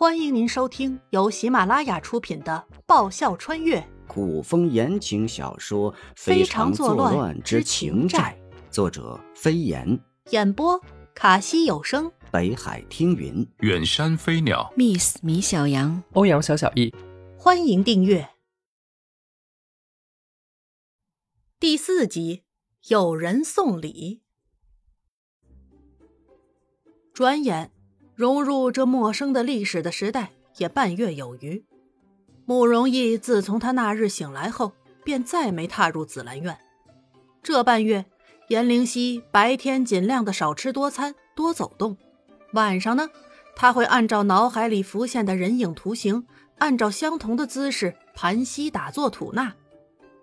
[0.00, 8.34] 欢迎您收听由喜马拉雅出品的《爆笑穿越古风言情小说《非常作乱之情债》，
[8.72, 9.86] 作者飞檐，》，
[10.30, 10.80] 演播
[11.14, 13.46] 卡西有声，北海听云。
[13.58, 16.94] 远山飞鸟，Miss 米小羊，欧阳小小易，
[17.36, 18.26] 欢迎订阅。
[21.58, 22.44] 第四集，
[22.88, 24.22] 有人送礼。
[27.12, 27.70] 转眼
[28.20, 31.64] 融入这陌生的历史的时代也半月有余。
[32.44, 36.58] 慕容易自从他那日醒来后，便再没踏入紫兰院。
[37.42, 38.04] 这半月，
[38.48, 41.96] 颜灵犀白天尽量的少吃多餐，多走动；
[42.52, 43.08] 晚上呢，
[43.56, 46.26] 他会按照脑海里浮现的人影图形，
[46.58, 49.54] 按照相同的姿势盘膝打坐吐纳，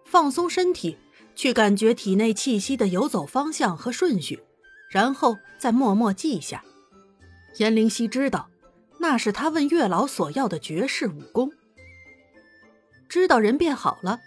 [0.06, 0.96] 放松身体，
[1.36, 4.44] 去感觉体内气息的游走方向和顺序，
[4.92, 6.64] 然后再默默记下。
[7.58, 8.50] 颜灵犀知道，
[9.00, 11.52] 那是他问月老所要的绝世武功。
[13.10, 14.20] 知道人变好了，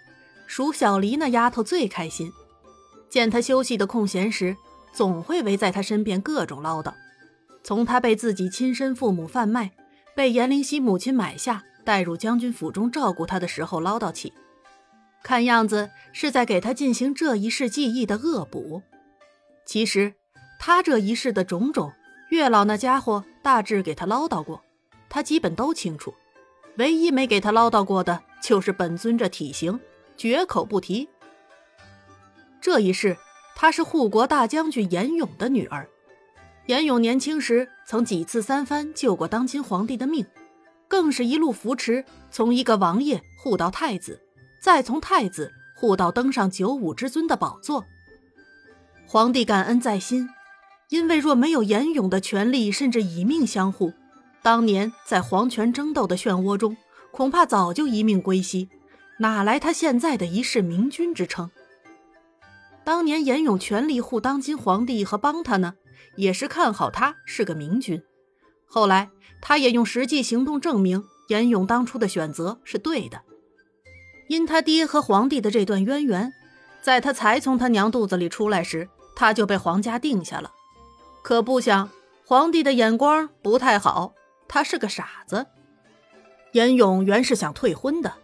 [0.47, 2.33] 属小黎那丫头最开心。
[3.09, 4.57] 见他休息的空闲时，
[4.93, 6.93] 总会围在他身边各种唠叨。
[7.63, 9.73] 从他被自己亲生父母贩卖，
[10.15, 14.33] 被颜灵犀母亲买下，带入将军府中照顾他的时候唠叨起，
[15.23, 18.83] 看样子是在给他进行这一世记忆的恶补。
[19.67, 20.15] 其实，
[20.59, 21.93] 他这一世的种种，
[22.31, 24.63] 月老那家伙大致给他唠叨过，
[25.09, 26.15] 他基本都清楚。
[26.77, 29.79] 唯一没给他唠叨过的，就是本尊这体型，
[30.17, 31.09] 绝口不提。
[32.61, 33.17] 这一世，
[33.57, 35.89] 她是护国大将军严勇的女儿。
[36.67, 40.25] 严勇年轻时曾几次三番救过当今皇帝的命，
[40.87, 44.23] 更是一路扶持，从一个王爷护到太子，
[44.63, 47.85] 再从太子护到登上九五之尊的宝座。
[49.07, 50.29] 皇帝感恩在心，
[50.91, 53.93] 因为若没有严勇的权力，甚至以命相护，
[54.43, 56.77] 当年在皇权争斗的漩涡中，
[57.13, 58.69] 恐怕早就一命归西，
[59.21, 61.51] 哪来他现在的一世明君之称？
[62.83, 65.75] 当年严勇全力护当今皇帝和帮他呢，
[66.17, 68.03] 也是看好他是个明君。
[68.67, 69.11] 后来
[69.41, 73.23] 他也用实际行动证明严勇当初的选择是对的。
[74.29, 76.33] 因他爹和皇帝的这段渊源，
[76.83, 80.51] 在他才从他娘肚子里出来时，他就被皇家定下了。
[81.23, 81.91] 可不想
[82.25, 84.13] 皇帝的眼光不太好，
[84.49, 85.47] 他是个傻子。
[86.53, 88.15] 严勇原是想退婚的，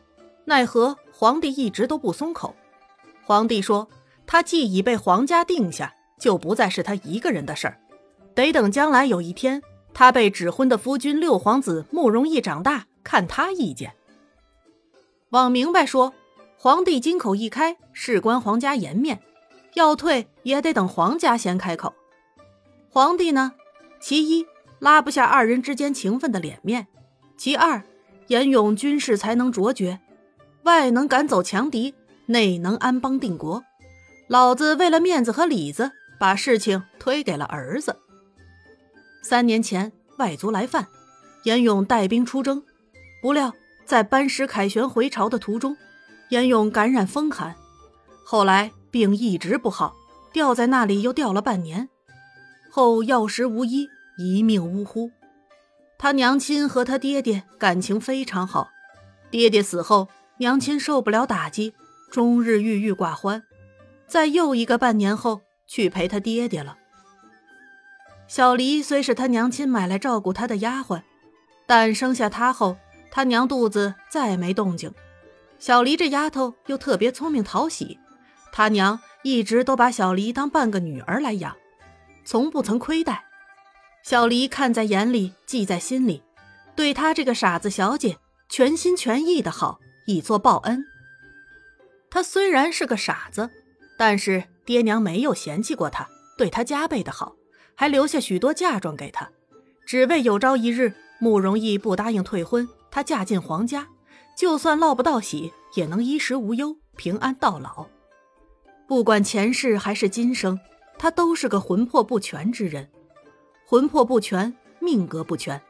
[0.45, 2.55] 奈何皇帝一直都不松口。
[3.25, 3.89] 皇帝说。
[4.29, 7.79] 他既已被皇家定下，就不再是他一个人的事儿，
[8.35, 9.63] 得等将来有一天，
[9.95, 13.95] 他被指婚的夫君六皇子慕容易长大，看他意见。
[15.29, 16.13] 往明白说，
[16.59, 19.23] 皇帝金口一开，事关皇家颜面，
[19.75, 21.95] 要退也得等皇家先开口。
[22.97, 23.53] 皇帝呢，
[24.01, 24.47] 其一
[24.79, 26.87] 拉不下二人之间情分的脸面，
[27.37, 27.83] 其二
[28.29, 30.01] 严勇军事才能卓绝，
[30.63, 33.63] 外能赶走强敌，内能安邦定国。
[34.29, 37.99] 老子为了面子和里子，把事情推给了儿子。
[39.23, 40.87] 三年前外族来犯，
[41.43, 42.65] 严勇带兵出征，
[43.21, 43.53] 不料
[43.85, 45.77] 在班师凯旋回朝的途中，
[46.31, 47.55] 严勇感染风寒，
[48.25, 49.95] 后来病一直不好，
[50.33, 51.91] 吊在那里又吊了半年，
[52.77, 53.89] 后药石无医，
[54.19, 55.11] 一命呜呼。
[55.97, 58.69] 他娘亲和他爹爹感情非常好，
[59.31, 61.73] 爹爹死后，娘亲受不了打击，
[62.11, 63.43] 终日郁郁寡欢。
[64.07, 66.77] 在又一个半年后，去陪他爹爹了。
[68.29, 71.01] 小黎虽是他娘亲买来照顾他的丫鬟，
[71.67, 72.77] 但生下他后，
[73.11, 74.93] 他娘肚子再没动静。
[75.59, 77.99] 小黎这丫头又特别聪明讨喜，
[78.53, 81.57] 他娘一直都把小黎当半个女儿来养，
[82.27, 83.25] 从不曾亏待。
[84.03, 86.23] 小黎看在眼里，记在心里，
[86.75, 88.19] 对他这个傻子小姐
[88.51, 90.85] 全心全意的好，以作报恩。
[92.11, 93.49] 他虽然是个傻子。
[93.99, 97.35] 但是爹娘没有嫌弃过他，对他加倍的好，
[97.75, 99.31] 还留下许多嫁妆给他，
[99.87, 103.89] 只为有朝一日慕容易不答应退婚，他嫁进皇家，
[104.37, 107.87] 就算落不到喜，也能衣食无忧，平安到老。
[108.87, 110.61] 不管前世还是今生，
[110.99, 112.91] 他都是个魂魄不全之人，
[113.67, 115.63] 魂魄不全，命格不全，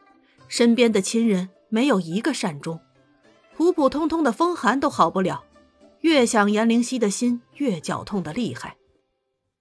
[0.49, 2.81] 身边的亲人没有一个善终，
[3.55, 5.45] 普普通通的风寒都好不了。
[6.01, 8.77] 越想颜灵犀的心越绞痛的厉害。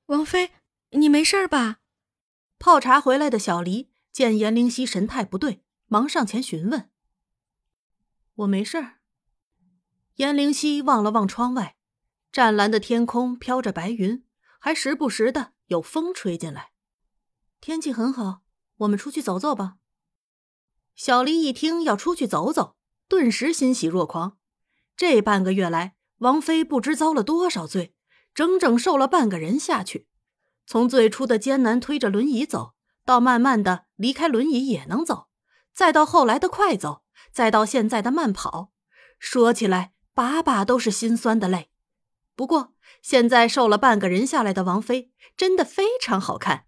[0.08, 0.52] 王妃，
[0.92, 1.78] 你没事吧？
[2.60, 6.90] 泡茶回来的小黎见颜灵犀神态不对，忙上前询问
[8.36, 8.98] ：“我没事儿。”
[10.18, 11.76] 颜灵犀望了望窗外，
[12.32, 14.24] 湛蓝的天空飘着白云，
[14.60, 16.72] 还时不时的有风吹进来。
[17.62, 18.42] 天气很好，
[18.78, 19.76] 我们出去走走吧。
[20.96, 22.76] 小黎一听要出去走走，
[23.08, 24.38] 顿时欣喜若狂。
[24.96, 27.94] 这半个月来，王妃不知遭了多少罪，
[28.34, 30.08] 整整瘦了半个人下去。
[30.66, 35.28] 从最初的艰难推着轮椅走，到慢慢的离开轮椅也能走，
[35.74, 38.72] 再到后来的快走，再到现在的慢跑，
[39.20, 41.72] 说起来把把都是心酸的泪。
[42.36, 46.66] 不过现在瘦了半个人下来的王妃，真的非常好看，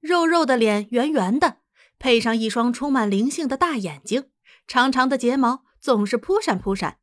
[0.00, 1.58] 肉肉的脸，圆圆的。
[1.98, 4.30] 配上一双充满灵性的大眼睛，
[4.68, 6.98] 长长的睫毛总是扑闪扑闪。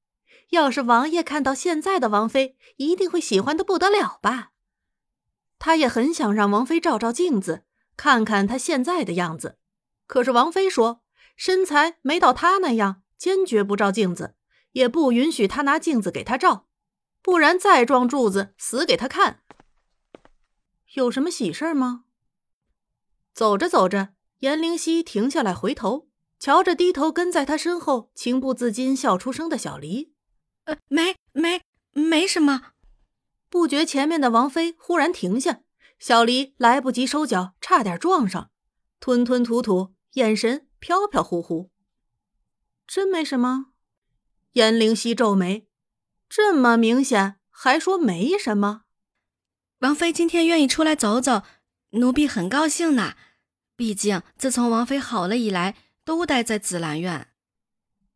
[0.51, 4.51] 要是王爷看到现在的王妃，一定会喜欢的不得了吧？
[5.59, 7.65] 他也很想让王妃照照镜子，
[7.97, 9.57] 看看她现在的样子。
[10.07, 11.01] 可是王妃说，
[11.35, 14.35] 身材没到她那样，坚决不照镜子，
[14.73, 16.67] 也不允许他拿镜子给她照，
[17.25, 19.41] 不然再撞柱子，死给他看。
[20.93, 22.03] 有什么喜事吗？
[23.33, 24.09] 走着走着。
[24.41, 26.07] 颜灵溪停下来，回头
[26.37, 30.13] 瞧着低头跟在他身后，情不自禁笑出声的小黎。
[30.65, 31.63] 呃，没没
[31.93, 32.73] 没什么。
[33.49, 35.61] 不觉前面的王妃忽然停下，
[35.97, 38.51] 小黎来不及收脚，差点撞上，
[38.99, 41.71] 吞吞吐吐，眼神飘飘忽忽。
[42.85, 43.71] 真没什么。
[44.51, 45.67] 颜灵溪皱眉，
[46.27, 48.81] 这么明显还说没什么？
[49.79, 51.43] 王妃今天愿意出来走走，
[51.91, 53.15] 奴婢很高兴呢。
[53.75, 57.27] 毕竟，自从王妃好了以来，都待在紫兰院。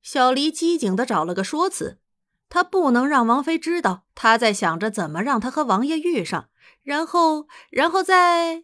[0.01, 1.99] 小黎机警的找了个说辞，
[2.47, 6.49] 他不能让王妃知道他在想着怎么让他和王爷遇上，
[6.81, 8.63] 然后，然后再……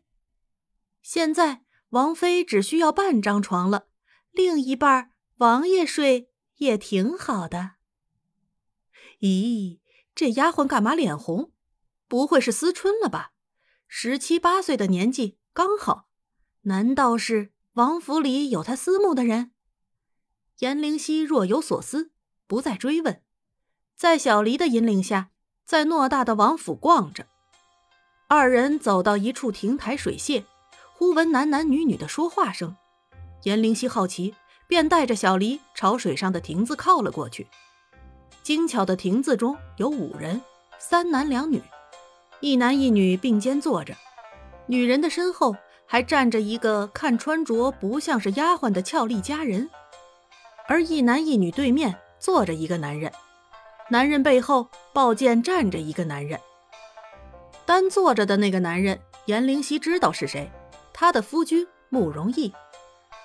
[1.01, 3.87] 现在王妃只需要半张床了，
[4.31, 7.73] 另一半王爷睡也挺好的。
[9.21, 9.79] 咦，
[10.13, 11.51] 这丫鬟干嘛脸红？
[12.07, 13.31] 不会是思春了吧？
[13.87, 16.07] 十七八岁的年纪刚好。
[16.63, 19.51] 难道是王府里有他私慕的人？
[20.59, 22.11] 颜灵溪若有所思，
[22.47, 23.21] 不再追问。
[23.95, 25.31] 在小黎的引领下，
[25.65, 27.27] 在偌大的王府逛着。
[28.27, 30.43] 二人走到一处亭台水榭，
[30.93, 32.75] 忽闻男男女女的说话声。
[33.43, 34.33] 颜灵溪好奇，
[34.67, 37.47] 便带着小黎朝水上的亭子靠了过去。
[38.45, 40.39] 精巧的亭子中有五人，
[40.77, 41.59] 三男两女，
[42.41, 43.95] 一男一女并肩坐着，
[44.67, 45.55] 女人的身后。
[45.87, 49.69] 还站着一个看穿着不像是丫鬟的俏丽佳人，
[50.67, 53.11] 而一男一女对面坐着一个男人，
[53.91, 56.39] 男人背后抱剑站着一个男人。
[57.67, 60.51] 单坐着的那个男人，颜灵溪知道是谁，
[60.91, 62.51] 他的夫君慕容逸。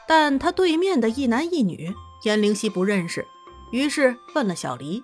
[0.07, 1.95] 但他对面的一男一女，
[2.25, 3.27] 颜灵溪不认识，
[3.71, 5.03] 于是问了小黎：“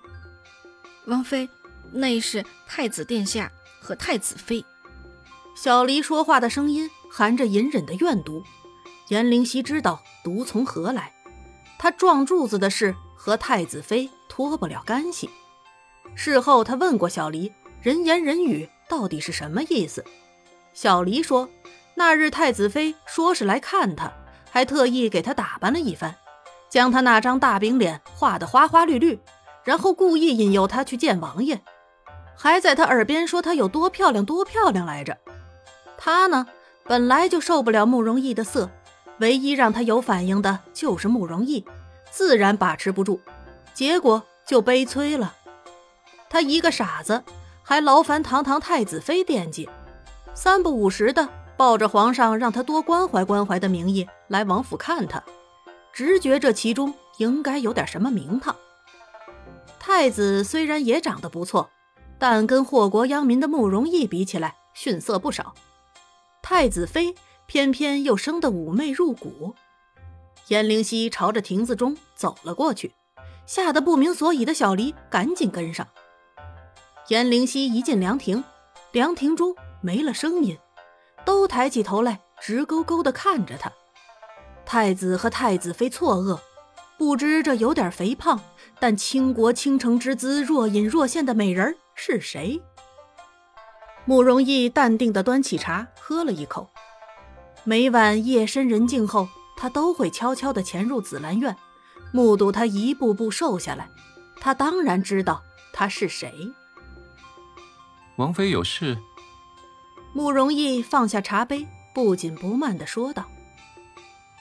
[1.07, 1.49] 王妃，
[1.91, 4.65] 那是太子殿下和太子妃。”
[5.55, 6.89] 小黎说话的声音。
[7.09, 8.43] 含着隐忍的怨毒，
[9.07, 11.13] 颜灵溪知道毒从何来。
[11.79, 15.29] 他撞柱子的事和太子妃脱不了干系。
[16.13, 20.03] 事后他问过小黎，人言人语到底是什么意思？
[20.73, 21.49] 小黎说，
[21.95, 24.11] 那日太子妃说是来看他，
[24.51, 26.13] 还特意给他打扮了一番，
[26.69, 29.19] 将他那张大饼脸画得花花绿绿，
[29.63, 31.61] 然后故意引诱他去见王爷，
[32.35, 35.17] 还在他耳边说他有多漂亮多漂亮来着。
[35.97, 36.47] 他呢？
[36.83, 38.69] 本来就受不了慕容逸的色，
[39.19, 41.65] 唯一让他有反应的就是慕容逸，
[42.09, 43.19] 自然把持不住，
[43.73, 45.35] 结果就悲催了。
[46.29, 47.23] 他一个傻子，
[47.61, 49.69] 还劳烦堂堂太子妃惦记，
[50.33, 55.21] 三不五时的抱着皇上让他多关怀关怀的名义来王府看他，
[55.97, 58.55] 直觉这其中应该有点什么名堂。
[59.79, 61.71] 太子虽然也长得不错，
[62.19, 65.55] 但跟祸国殃民的慕容逸比起来逊色不少。
[66.43, 67.15] 太子妃
[67.47, 69.55] 偏偏又生得妩媚入骨，
[70.49, 72.93] 颜灵溪朝着亭子中走了过去，
[73.47, 75.87] 吓得不明所以的小离赶紧跟上。
[77.07, 78.43] 颜灵溪一进凉亭，
[78.91, 80.55] 凉亭中没了声音，
[81.25, 83.73] 都抬起头来，直勾勾地看着他。
[84.69, 86.37] 太子和太子妃错愕，
[86.97, 88.37] 不知这有点肥胖
[88.81, 92.61] 但倾国倾城之姿若隐若现的美人是谁。
[94.03, 96.69] 慕容逸淡定地端起茶，喝了一口。
[97.63, 101.55] 每晚夜深人静后，他都会悄悄地潜入紫兰院，
[102.11, 103.89] 目睹她一步步瘦下来。
[104.41, 106.29] 他当然知道她是谁。
[108.17, 108.97] 王妃有事？
[110.13, 113.25] 慕容逸放下茶杯，不紧不慢地说道：“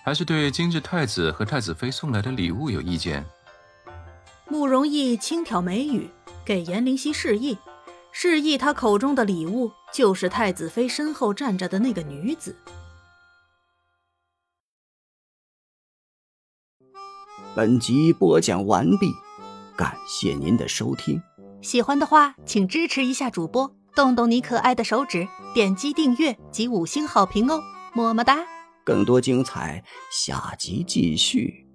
[0.06, 3.26] 还是对今日太子和太子妃送来的礼物有意见？”
[4.48, 6.08] 慕容逸轻挑眉宇，
[6.44, 7.58] 给颜灵溪示意。
[8.12, 12.54] 示意他口中的礼物就是太子妃身后站着的那个女子。
[17.56, 19.10] 本集播讲完毕，
[19.76, 21.20] 感谢您的收听。
[21.60, 27.60] 喜欢的话，请支持一下主播，动动你可爱的手指，点击订阅及五星好评哦，
[27.92, 28.46] 么么哒！
[28.87, 31.65] 更多精彩，下集继续。